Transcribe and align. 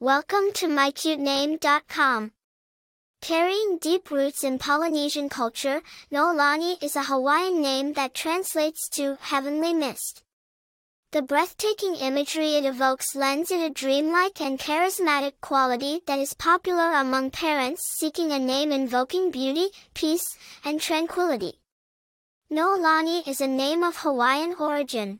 Welcome 0.00 0.52
to 0.54 0.68
mycutename.com. 0.68 2.30
Carrying 3.20 3.78
deep 3.80 4.12
roots 4.12 4.44
in 4.44 4.60
Polynesian 4.60 5.28
culture, 5.28 5.82
Noelani 6.12 6.80
is 6.80 6.94
a 6.94 7.02
Hawaiian 7.02 7.60
name 7.60 7.94
that 7.94 8.14
translates 8.14 8.88
to 8.90 9.18
heavenly 9.20 9.74
mist. 9.74 10.22
The 11.10 11.22
breathtaking 11.22 11.96
imagery 11.96 12.54
it 12.54 12.64
evokes 12.64 13.16
lends 13.16 13.50
it 13.50 13.58
a 13.60 13.70
dreamlike 13.70 14.40
and 14.40 14.56
charismatic 14.56 15.32
quality 15.40 16.02
that 16.06 16.20
is 16.20 16.32
popular 16.32 16.92
among 16.92 17.32
parents 17.32 17.82
seeking 17.98 18.30
a 18.30 18.38
name 18.38 18.70
invoking 18.70 19.32
beauty, 19.32 19.66
peace, 19.94 20.38
and 20.64 20.80
tranquility. 20.80 21.58
Noelani 22.52 23.26
is 23.26 23.40
a 23.40 23.48
name 23.48 23.82
of 23.82 23.96
Hawaiian 23.96 24.54
origin. 24.60 25.18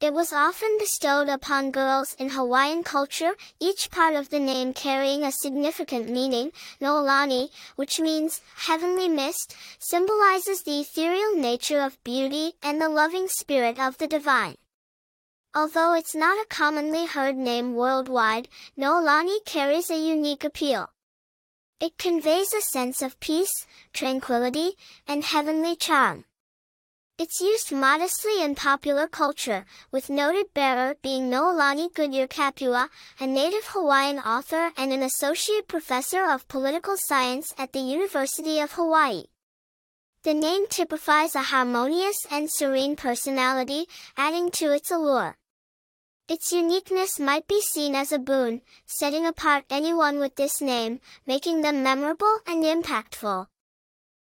It 0.00 0.12
was 0.12 0.32
often 0.32 0.78
bestowed 0.78 1.28
upon 1.28 1.72
girls 1.72 2.14
in 2.20 2.28
Hawaiian 2.28 2.84
culture, 2.84 3.34
each 3.58 3.90
part 3.90 4.14
of 4.14 4.30
the 4.30 4.38
name 4.38 4.72
carrying 4.72 5.24
a 5.24 5.32
significant 5.32 6.08
meaning. 6.08 6.52
Noelani, 6.80 7.50
which 7.74 7.98
means 7.98 8.40
heavenly 8.54 9.08
mist, 9.08 9.56
symbolizes 9.80 10.62
the 10.62 10.82
ethereal 10.82 11.34
nature 11.34 11.80
of 11.80 12.02
beauty 12.04 12.52
and 12.62 12.80
the 12.80 12.88
loving 12.88 13.26
spirit 13.26 13.80
of 13.80 13.98
the 13.98 14.06
divine. 14.06 14.54
Although 15.52 15.94
it's 15.94 16.14
not 16.14 16.40
a 16.40 16.46
commonly 16.46 17.06
heard 17.06 17.36
name 17.36 17.74
worldwide, 17.74 18.48
Noelani 18.78 19.44
carries 19.44 19.90
a 19.90 19.98
unique 19.98 20.44
appeal. 20.44 20.90
It 21.80 21.98
conveys 21.98 22.54
a 22.54 22.60
sense 22.60 23.02
of 23.02 23.18
peace, 23.18 23.66
tranquility, 23.92 24.76
and 25.08 25.24
heavenly 25.24 25.74
charm. 25.74 26.24
It's 27.20 27.40
used 27.40 27.72
modestly 27.72 28.44
in 28.44 28.54
popular 28.54 29.08
culture, 29.08 29.66
with 29.90 30.08
noted 30.08 30.54
bearer 30.54 30.94
being 31.02 31.28
Noelani 31.28 31.92
Goodyear 31.92 32.28
Kapua, 32.28 32.90
a 33.18 33.26
native 33.26 33.66
Hawaiian 33.66 34.20
author 34.20 34.70
and 34.76 34.92
an 34.92 35.02
associate 35.02 35.66
professor 35.66 36.30
of 36.30 36.46
political 36.46 36.94
science 36.96 37.52
at 37.58 37.72
the 37.72 37.80
University 37.80 38.60
of 38.60 38.70
Hawaii. 38.70 39.24
The 40.22 40.32
name 40.32 40.68
typifies 40.68 41.34
a 41.34 41.42
harmonious 41.42 42.24
and 42.30 42.48
serene 42.48 42.94
personality, 42.94 43.88
adding 44.16 44.52
to 44.52 44.70
its 44.70 44.92
allure. 44.92 45.36
Its 46.28 46.52
uniqueness 46.52 47.18
might 47.18 47.48
be 47.48 47.60
seen 47.60 47.96
as 47.96 48.12
a 48.12 48.20
boon, 48.20 48.62
setting 48.86 49.26
apart 49.26 49.64
anyone 49.70 50.20
with 50.20 50.36
this 50.36 50.60
name, 50.60 51.00
making 51.26 51.62
them 51.62 51.82
memorable 51.82 52.38
and 52.46 52.62
impactful. 52.62 53.48